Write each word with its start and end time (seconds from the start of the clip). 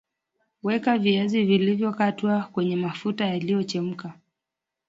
Weka 0.63 0.97
viazi 0.97 1.43
vilivyokatwa 1.45 2.43
kwenye 2.53 2.75
mafuta 2.75 3.25
yaliyochemka 3.25 4.13